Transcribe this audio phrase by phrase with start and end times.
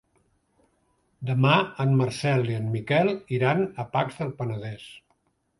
[1.31, 1.51] Demà
[1.85, 4.91] en Marcel i en Miquel iran a Pacs del Penedès.